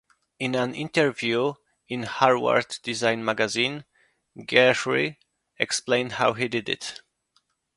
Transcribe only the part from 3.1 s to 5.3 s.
Magazine", Gehry